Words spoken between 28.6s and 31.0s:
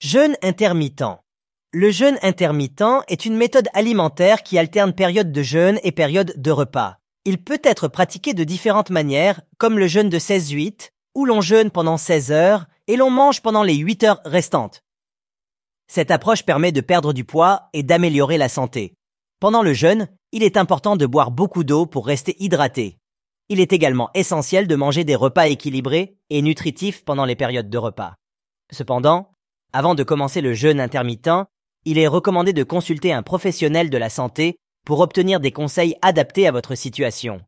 Cependant, avant de commencer le jeûne